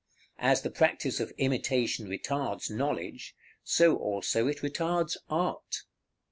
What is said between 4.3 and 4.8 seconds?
it